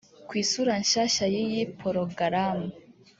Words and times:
Ku 0.27 0.33
isura 0.41 0.73
nshya 0.81 1.25
y’iyi 1.33 1.61
porogaramu 1.79 2.67